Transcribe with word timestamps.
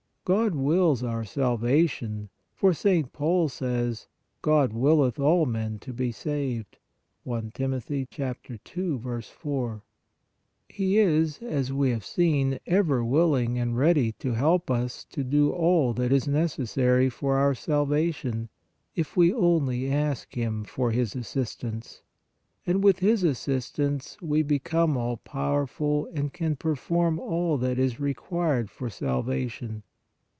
God 0.23 0.53
wills 0.53 1.01
our 1.03 1.25
salvation, 1.25 2.29
for 2.53 2.73
St. 2.73 3.11
Paul 3.11 3.49
says: 3.49 4.07
"God 4.43 4.71
willeth 4.71 5.19
all 5.19 5.47
men 5.47 5.79
to 5.79 5.91
be 5.93 6.11
saved" 6.11 6.77
(I 7.29 7.41
Tim. 7.51 7.81
2. 7.81 9.21
4). 9.31 9.83
He 10.69 10.97
is, 10.99 11.39
as 11.41 11.73
we 11.73 11.89
have 11.89 12.05
seen, 12.05 12.59
ever 12.67 13.03
willing 13.03 13.57
and 13.57 13.75
ready 13.75 14.11
to 14.19 14.33
help 14.33 14.69
us 14.69 15.03
to 15.05 15.23
do 15.23 15.51
all 15.51 15.91
that 15.93 16.13
is 16.13 16.27
necessary 16.27 17.09
for 17.09 17.37
our 17.37 17.55
salvation, 17.55 18.49
if 18.95 19.17
we 19.17 19.33
only 19.33 19.91
ask 19.91 20.35
Him 20.35 20.63
for 20.63 20.91
His 20.91 21.15
assistance; 21.15 22.03
and 22.67 22.83
with 22.83 22.99
His 22.99 23.23
assistance 23.23 24.17
we 24.21 24.43
become 24.43 24.95
all 24.95 25.17
powerful 25.17 26.07
and 26.13 26.31
can 26.31 26.55
per 26.57 26.75
form 26.75 27.19
all 27.19 27.57
that 27.57 27.79
is 27.79 27.99
required 27.99 28.69
for 28.69 28.87
salvation. 28.87 29.81